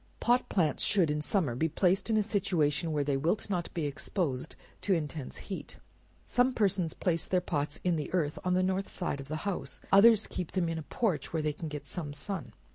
[0.19, 3.85] Pot plants should in summer be placed in a situation where they wilt not be
[3.85, 5.77] exposed to intense heat.
[6.25, 9.79] Some persons place their pots in the earth on the north side of the house;
[9.91, 12.51] others keep them in a porch where they can get some sun.